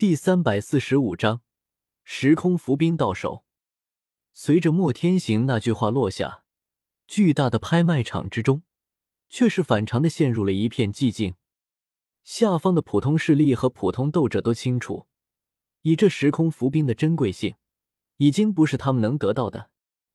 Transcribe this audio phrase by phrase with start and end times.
[0.00, 1.42] 第三百四十五章，
[2.04, 3.44] 时空浮冰到手。
[4.32, 6.42] 随着莫天行那句话落下，
[7.06, 8.62] 巨大的拍卖场之中，
[9.28, 11.34] 却是反常的陷入了一片寂静。
[12.24, 15.06] 下方的普通势力和普通斗者都清楚，
[15.82, 17.56] 以这时空浮冰的珍贵性，
[18.16, 19.68] 已经不是他们能得到的。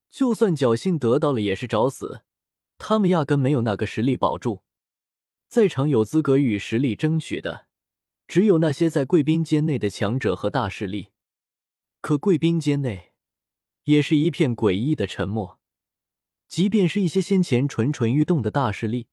[0.10, 2.24] 就算侥幸得到了，也是找死。
[2.80, 4.64] 他们压根没有那个实力保住。
[5.48, 7.65] 在场有资格与实力争取的。
[8.28, 11.10] 只有那些在贵宾间内的强者和大势力，
[12.02, 13.14] 可贵宾间内
[13.84, 15.60] 也是一片诡异的沉默。
[16.48, 19.08] 即便是一些先前蠢蠢欲动的大势力，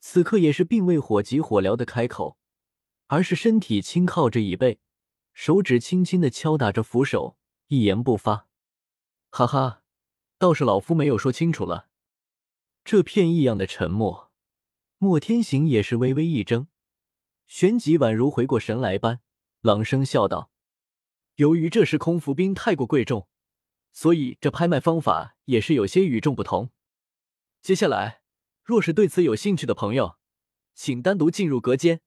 [0.00, 2.38] 此刻也是并未火急火燎的开口，
[3.06, 4.78] 而是身体轻靠着椅背，
[5.32, 7.36] 手指轻轻的敲打着扶手，
[7.68, 8.48] 一言不发。
[9.30, 9.82] 哈哈，
[10.38, 11.88] 倒是老夫没有说清楚了。
[12.84, 14.30] 这片异样的沉默，
[14.98, 16.68] 莫天行也是微微一怔。
[17.46, 19.20] 旋即宛如回过神来般，
[19.60, 20.50] 朗声笑道
[21.36, 23.28] ：“由于这时空浮冰太过贵重，
[23.92, 26.70] 所以这拍卖方法也是有些与众不同。
[27.60, 28.22] 接下来，
[28.62, 30.16] 若是对此有兴趣的朋友，
[30.74, 32.00] 请单独进入隔间，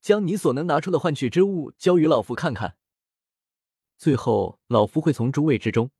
[0.00, 2.76] 将你所能拿出的换取之物交与老夫看看。
[3.96, 5.90] 最后，老夫会从诸位之中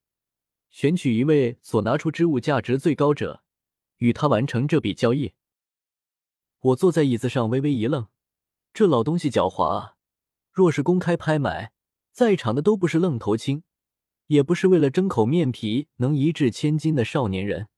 [0.71, 3.43] 选取一位所拿出之物价值最高者，
[3.99, 5.35] 与他完成这笔交易。”
[6.61, 8.09] 我坐在椅子上，微微一愣。
[8.73, 9.97] 这老东西狡猾啊！
[10.53, 11.73] 若是公开拍卖，
[12.13, 13.63] 在场的都不是愣头青，
[14.27, 17.69] 也不是为了争口面皮能一掷千金的少年人，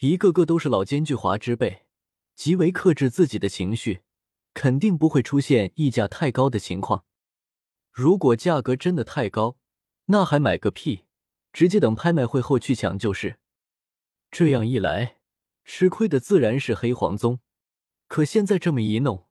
[0.00, 1.86] 一个个都是老奸巨猾之辈，
[2.34, 4.02] 极为克制自己的情绪，
[4.54, 7.04] 肯定不会出现溢价太高的情况。
[7.92, 9.56] 如果价格真的太高，
[10.06, 11.04] 那还买个屁！
[11.52, 13.38] 直接等拍卖会后去抢就是。
[14.30, 15.16] 这样一来，
[15.64, 17.40] 吃亏的自然是黑黄宗。
[18.06, 19.27] 可现在这么一弄，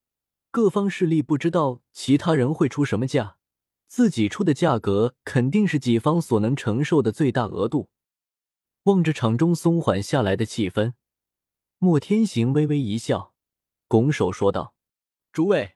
[0.57, 3.37] 各方势力不知道其他人会出什么价，
[3.85, 7.91] 自己出的价格肯定是己方所能承受的最大额度。
[8.85, 10.93] 望着场中松缓下来的气氛，
[11.77, 13.35] 莫天行微微一笑，
[13.87, 14.73] 拱手说道
[15.31, 15.75] ：“诸位，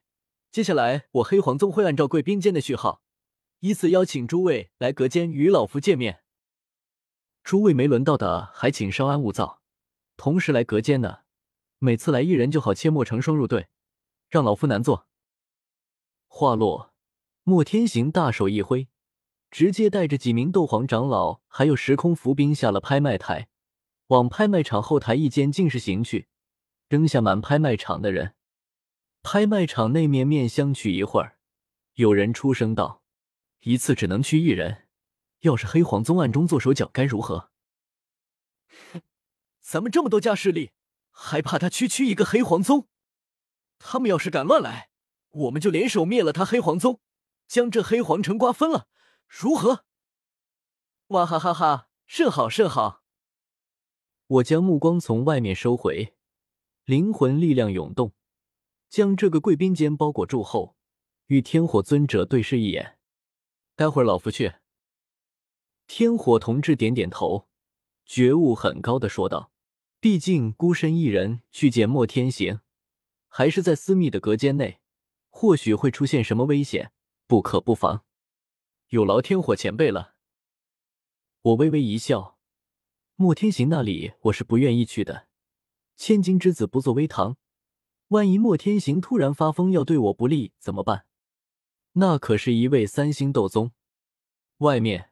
[0.51, 3.03] 接下来我黑黄宗会按照贵宾间的序号，
[3.59, 6.23] 依次邀请诸位来隔间与老夫见面。
[7.43, 9.61] 诸位没轮到的，还请稍安勿躁，
[10.17, 11.25] 同时来隔间的，
[11.77, 13.67] 每次来一人就好，切莫成双入对。”
[14.31, 15.07] 让老夫难做。
[16.27, 16.93] 话落，
[17.43, 18.87] 莫天行大手一挥，
[19.51, 23.49] 直接带着几名斗皇长老，还有时空伏兵下了拍卖台，
[24.07, 26.29] 往拍卖场后台一间静室行去，
[26.87, 28.35] 扔下满拍卖场的人。
[29.21, 31.37] 拍卖场内面面相觑一会儿，
[31.95, 33.03] 有人出声道
[33.61, 34.87] ：“一次只能去一人，
[35.41, 37.51] 要是黑皇宗暗中做手脚，该如何？”
[38.93, 39.01] 哼，
[39.59, 40.71] 咱们这么多家势力，
[41.11, 42.87] 还怕他区区一个黑皇宗？
[43.83, 44.89] 他们要是敢乱来，
[45.29, 47.01] 我们就联手灭了他黑皇宗，
[47.47, 48.87] 将这黑皇城瓜分了，
[49.27, 49.85] 如何？
[51.07, 53.03] 哇哈哈哈，甚好甚好！
[54.27, 56.15] 我将目光从外面收回，
[56.85, 58.13] 灵魂力量涌动，
[58.89, 60.77] 将这个贵宾间包裹住后，
[61.25, 62.97] 与天火尊者对视一眼。
[63.75, 64.53] 待会儿老夫去。
[65.87, 67.49] 天火同志点点头，
[68.05, 69.51] 觉悟很高的说道
[69.99, 72.61] ：“毕竟孤身一人去见莫天行。”
[73.33, 74.81] 还是在私密的隔间内，
[75.29, 76.91] 或许会出现什么危险，
[77.27, 78.03] 不可不防。
[78.89, 80.15] 有劳天火前辈了。
[81.41, 82.37] 我微微一笑，
[83.15, 85.29] 莫天行那里我是不愿意去的。
[85.95, 87.37] 千金之子不做微堂，
[88.09, 91.05] 万一莫天行突然发疯要对我不利怎么办？
[91.93, 93.71] 那可是一位三星斗宗。
[94.57, 95.11] 外面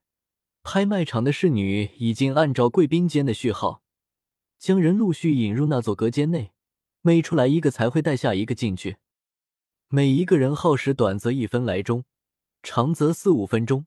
[0.62, 3.82] 拍卖场的侍女已经按照贵宾间的序号，
[4.58, 6.52] 将人陆续引入那座隔间内。
[7.02, 8.98] 每出来一个，才会带下一个进去。
[9.88, 12.04] 每一个人耗时短则一分来钟，
[12.62, 13.86] 长则四五分钟。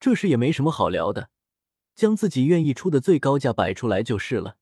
[0.00, 1.30] 这事也没什么好聊的，
[1.94, 4.56] 将自己愿意出的最高价摆出来就是了。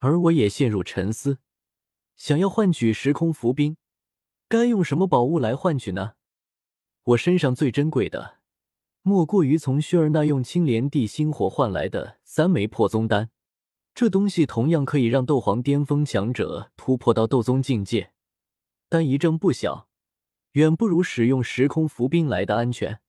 [0.00, 1.38] 而我也陷入沉思，
[2.16, 3.76] 想要换取时空浮冰，
[4.48, 6.14] 该用什么宝物来换取呢？
[7.04, 8.38] 我身上最珍贵的，
[9.02, 13.30] 莫过于从薛儿那用青莲地心火换来的三枚破宗丹。
[13.98, 18.12] 这东西同样可以让斗皇巅峰强者突破到斗宗境界，
[18.88, 19.88] 但一怔不小，
[20.52, 23.00] 远不如使用时空浮冰来的安全。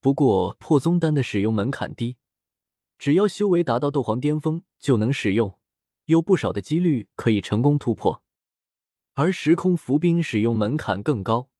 [0.00, 2.16] 不过破宗丹的使用门槛低，
[2.96, 5.58] 只要修为达到斗皇巅峰就能使用，
[6.06, 8.22] 有不少的几率可以成功突破。
[9.12, 11.50] 而时空浮冰使用门槛更高，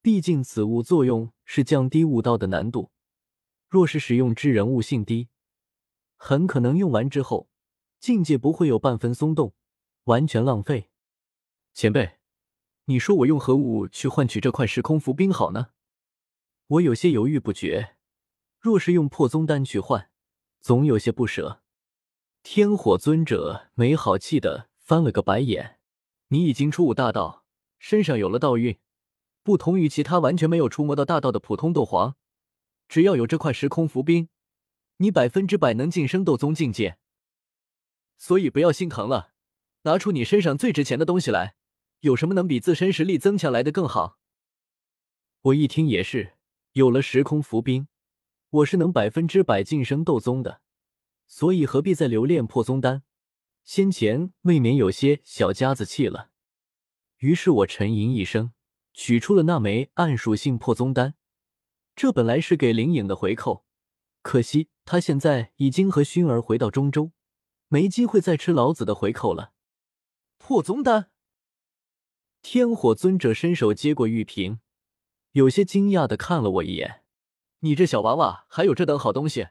[0.00, 2.90] 毕竟此物作用是降低悟道的难度，
[3.68, 5.28] 若是使用之人悟性低，
[6.16, 7.50] 很可能用完之后。
[8.06, 9.52] 境界不会有半分松动，
[10.04, 10.90] 完全浪费。
[11.74, 12.18] 前辈，
[12.84, 15.70] 你说我用何物去换取这块时空浮冰好呢？
[16.68, 17.96] 我有些犹豫不决。
[18.60, 20.08] 若是用破宗丹去换，
[20.60, 21.64] 总有些不舍。
[22.44, 25.80] 天火尊者没好气的翻了个白眼
[26.30, 27.44] ：“你已经初五大道，
[27.80, 28.78] 身上有了道运，
[29.42, 32.14] 不同于其他完全没有触摸到大道的普通斗皇。
[32.86, 34.28] 只要有这块时空浮冰，
[34.98, 36.98] 你百分之百能晋升斗宗境界。
[38.16, 39.32] 所以不要心疼了，
[39.82, 41.56] 拿出你身上最值钱的东西来。
[42.00, 44.18] 有什么能比自身实力增强来的更好？”
[45.42, 46.34] 我一听也是，
[46.72, 47.88] 有了时空符冰，
[48.50, 50.60] 我是能百分之百晋升斗宗的。
[51.26, 53.02] 所以何必再留恋破宗丹？
[53.64, 56.30] 先前未免有些小家子气了。
[57.18, 58.52] 于是我沉吟一声，
[58.92, 61.14] 取出了那枚暗属性破宗丹。
[61.96, 63.64] 这本来是给灵影的回扣，
[64.22, 67.10] 可惜他现在已经和薰儿回到中州，
[67.68, 69.52] 没机会再吃老子的回扣了。
[70.38, 71.10] 破宗丹，
[72.42, 74.60] 天火尊者伸手接过玉瓶，
[75.32, 77.02] 有些惊讶的看了我一眼
[77.60, 79.48] ：“你这小娃娃还有这等好东西？”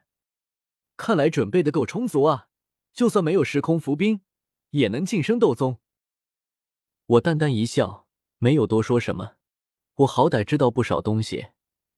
[0.97, 2.47] 看来准备的够充足啊！
[2.93, 4.21] 就算没有时空伏兵，
[4.69, 5.81] 也能晋升斗宗。
[7.05, 8.07] 我淡淡一笑，
[8.37, 9.35] 没有多说什么。
[9.95, 11.47] 我好歹知道不少东西，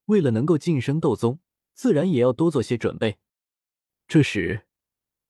[0.06, 1.40] 为了能够晋升斗宗，
[1.74, 3.20] 自然也要多做些准备。
[4.08, 4.67] 这时，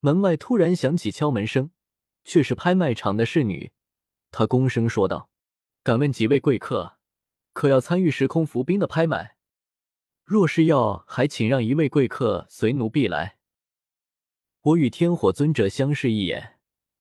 [0.08, 1.72] 门外突然响起敲门声，
[2.24, 3.74] 却是拍卖场的侍女。
[4.32, 5.30] 她躬声说道
[5.84, 6.98] ：“敢问几位贵客，
[7.52, 9.36] 可要参与时空伏兵的拍卖？
[10.24, 13.38] 若是要，还请让一位贵客随奴婢来。”
[14.64, 16.58] 我与天火尊者相视一眼，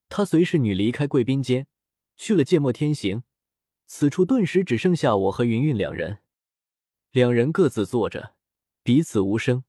[0.09, 1.69] 他随侍女离开贵宾间，
[2.17, 3.23] 去了芥末天行。
[3.87, 6.19] 此处顿时只剩下我和云云两人，
[7.13, 8.35] 两人各自坐着，
[8.83, 9.63] 彼此无声。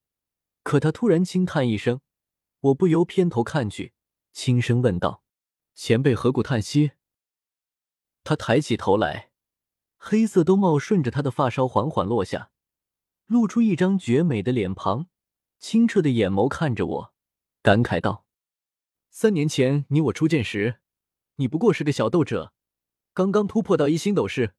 [0.64, 2.02] 可他突然轻叹一声，
[2.60, 3.94] 我不由偏头看去，
[4.34, 5.24] 轻声问道
[5.76, 6.94] ：“前辈何故叹息？”
[8.24, 9.32] 他抬起头来，
[9.98, 12.52] 黑色兜帽顺着他的发梢缓缓落下，
[13.28, 15.08] 露出一张绝美的脸庞，
[15.60, 17.14] 清澈的眼眸看着我。
[17.62, 18.26] 感慨道
[19.12, 20.80] ：“三年前你我初见时，
[21.36, 22.54] 你不过是个小斗者，
[23.14, 24.54] 刚刚突破到一星斗士；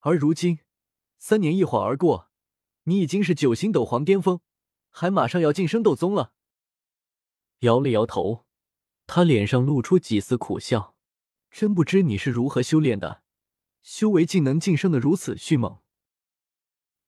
[0.00, 0.60] 而如今，
[1.16, 2.30] 三年一晃而过，
[2.84, 4.40] 你已经是九星斗皇巅峰，
[4.90, 6.34] 还马上要晋升斗宗了。”
[7.60, 8.44] 摇了摇头，
[9.06, 10.94] 他脸上露出几丝苦笑
[11.50, 13.22] ：“真不知你是如何修炼的，
[13.82, 15.78] 修为竟能晋升的如此迅猛。”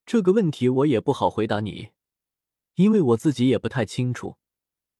[0.04, 1.90] 这个问题我也不好回答你，
[2.74, 4.38] 因为我自己也不太清楚。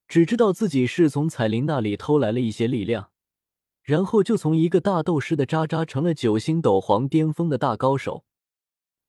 [0.06, 3.10] 只知道自己是从彩铃那里偷来了一些力量，
[3.82, 8.24] 然后就从一个大斗师的渣渣成了九星斗皇巅峰的大高手。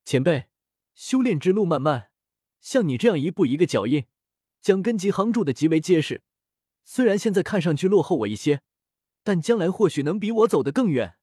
[0.04, 0.46] 前辈，
[0.94, 2.10] 修炼之路漫漫，
[2.60, 4.06] 像你这样一步一个脚印，
[4.60, 6.22] 将根基夯筑的极为结实。
[6.84, 8.62] 虽然现在看上去落后我一些，
[9.22, 11.16] 但将来或许能比我走得更远。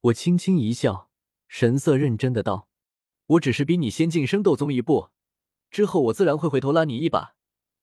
[0.00, 1.10] 我轻轻一笑，
[1.48, 2.68] 神色认真的道
[3.26, 5.10] ：“我只是比你先晋升斗宗一步，
[5.70, 7.36] 之后我自然会回头拉你一把。”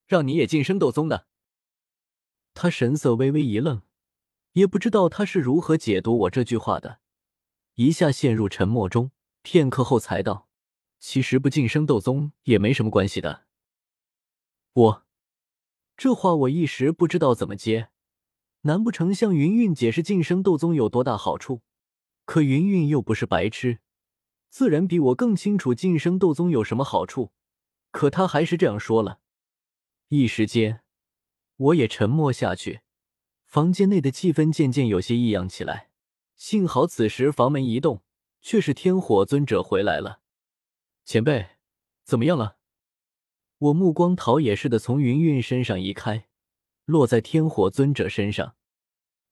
[0.07, 1.27] 让你也晋升斗宗的。
[2.54, 3.81] 他神色微微一愣，
[4.54, 7.01] 也不知道他是如何解读我这句话的，
[7.74, 9.12] 一下陷入沉默中，
[9.42, 10.48] 片刻后才道
[10.98, 13.48] ：“其实不晋升斗宗也没什么关系的。”
[14.71, 15.06] 我
[15.97, 17.89] 这话我一时不知道怎么接，
[18.61, 21.63] 难不成向云云解释晋升斗宗有多大好处？
[22.25, 23.79] 可云云又不是白痴，
[24.47, 27.31] 自然比我更清楚晋升斗宗有什么好处。
[27.89, 29.21] 可他还是这样说了。
[30.09, 30.81] 一时间，
[31.56, 32.81] 我也沉默下去。
[33.45, 35.89] 房间内的气氛渐渐有些异样起来。
[36.35, 38.04] 幸好此时房门一动，
[38.42, 40.19] 却是天火尊者回来了。
[41.04, 41.57] 前辈，
[42.04, 42.56] 怎么样了？
[43.59, 46.28] 我目光逃也似的从云云身上移开，
[46.85, 48.56] 落在天火尊者身上。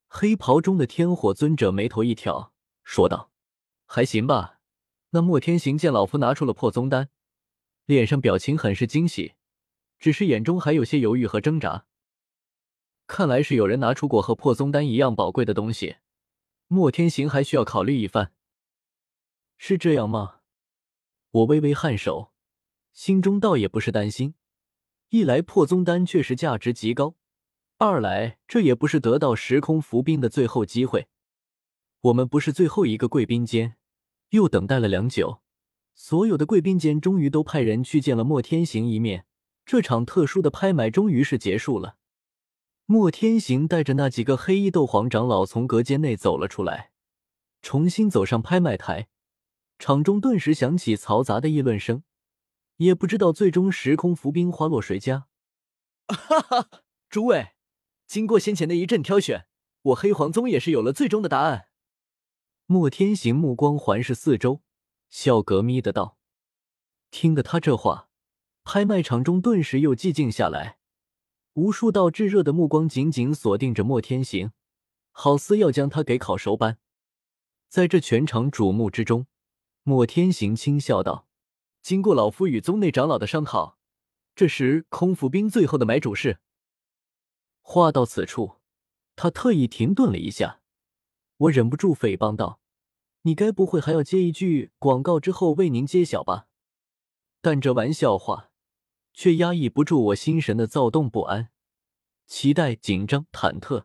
[0.08, 2.52] 黑袍中的天火尊者眉头一挑，
[2.84, 3.32] 说道
[3.86, 4.60] ：“还行吧。”
[5.12, 7.10] 那莫天行见老夫拿出了破宗丹，
[7.86, 9.34] 脸上表情很是惊喜。
[9.98, 11.86] 只是眼中还有些犹豫和挣扎，
[13.08, 15.98] 看来是有人拿出过和破宗丹一样宝贵的东西。
[16.68, 18.34] 莫天行还需要考虑一番，
[19.58, 20.42] 是这样吗？
[21.32, 22.34] 我微微颔首，
[22.96, 24.36] 心中倒也不是担心。
[25.10, 27.16] 一来破宗丹确实价值极高，
[27.78, 31.08] 二来这也不是得到时空伏兵的最后机会。
[32.02, 33.76] 我们不是最后一个贵宾间，
[34.30, 35.42] 又等待了良久，
[35.94, 39.26] 所有的贵宾间终于都派人去见了莫天行一面。
[39.66, 41.98] 这场特殊的拍卖终于是结束了。
[42.86, 46.92] 莫天行带着那几个黑衣斗皇长老从隔间内走了出来，
[47.62, 49.08] 重新走上拍卖台。
[49.78, 52.04] 场中顿时响起嘈杂的议论声，
[52.78, 55.28] 也不知道最终时空浮冰花落谁家。
[56.08, 56.70] 哈哈，
[57.10, 57.54] 诸位，
[58.06, 59.48] 经过先前的一阵挑选，
[59.82, 61.68] 我黑皇宗也是有了最终的答案。
[62.66, 64.62] 莫天行目光环视四周，
[65.10, 66.18] 笑格眯的道。
[67.12, 68.10] 听得他这话，
[68.64, 70.80] 拍卖场中顿时又寂静下来，
[71.54, 74.52] 无数道炙热的目光紧紧锁定着莫天行，
[75.12, 76.80] 好似要将他给烤熟般。
[77.70, 79.28] 在这全场瞩目之中，
[79.84, 81.28] 莫天行轻笑道
[81.86, 83.78] ：“经过老夫与宗内长老的商讨，
[84.36, 86.40] 这时空服兵最后的买主是。”
[87.62, 88.56] 话到此处，
[89.16, 90.62] 他特意停顿了一下，
[91.38, 92.60] 我忍不住诽谤道
[93.22, 96.48] ：“你该不会还要接一句广告之后为您揭晓吧？”
[97.40, 98.50] 但这玩笑话
[99.14, 101.50] 却压抑不住我心神的躁动不安、
[102.26, 103.84] 期待、紧张、忐忑，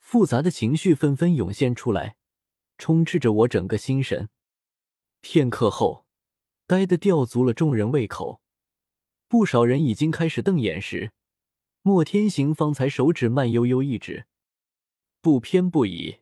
[0.00, 2.16] 复杂的情绪纷纷涌现出来。
[2.76, 4.30] 充斥着我整个心神。
[5.20, 6.06] 片刻后，
[6.70, 8.40] 呆的吊足了众人胃口。
[9.26, 11.10] 不少人已经开始瞪眼时，
[11.82, 14.26] 莫天行方才手指慢悠悠一指，
[15.20, 16.20] 不偏不倚，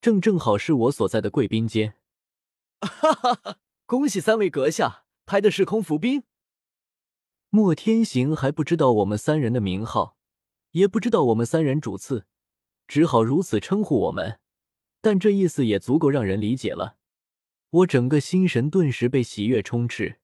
[0.00, 1.94] 正正好是我所在的贵宾间。
[2.80, 3.58] 哈哈哈！
[3.86, 6.24] 恭喜三位阁下，拍的是空服兵。
[7.50, 10.16] 莫天行还不知道我们三人的名号，
[10.72, 12.26] 也不知道我们三人主次，
[12.88, 14.40] 只好如此称呼我们。
[15.00, 16.96] 但这意思也足够让人理解了，
[17.74, 20.20] 我整个心神顿时被喜悦充斥，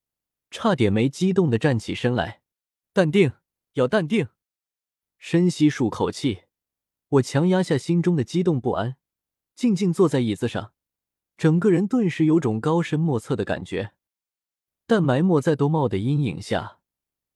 [0.53, 2.43] 差点没激动的站起身来。
[2.93, 3.33] 淡定，
[3.73, 4.29] 要淡定。
[5.19, 6.43] 深吸数口气，
[7.09, 8.97] 我强压下心中的激动不安，
[9.57, 10.75] 静静坐在椅子上，
[11.37, 13.95] 整个人顿时有种高深莫测的感觉。
[14.87, 16.79] 但埋没在兜帽的阴影下，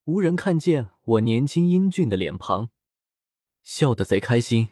[0.05, 2.71] 无人看见我年轻英俊的脸庞，
[3.65, 4.69] 笑得贼开心。